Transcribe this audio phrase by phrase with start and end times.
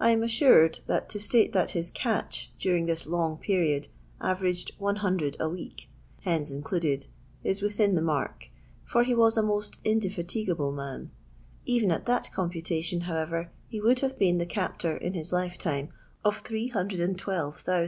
[0.00, 3.86] I am assured that to state that his" catch" during this long period
[4.20, 5.88] averaged 100 a week,
[6.22, 7.06] hens included,
[7.44, 8.50] is within the mark,
[8.84, 11.12] for he was a most indefatigable man;
[11.66, 15.90] even at that computation, however, he would have been the captor, in his lifetime,
[16.24, 17.78] of three hundred and twelve STREET SELLER OF BIRDS'NESTS.